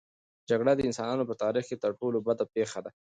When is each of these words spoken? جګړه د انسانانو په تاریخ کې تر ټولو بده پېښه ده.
جګړه 0.49 0.71
د 0.75 0.81
انسانانو 0.89 1.27
په 1.29 1.35
تاریخ 1.43 1.65
کې 1.69 1.81
تر 1.83 1.91
ټولو 1.99 2.17
بده 2.27 2.45
پېښه 2.55 2.79
ده. 2.85 2.91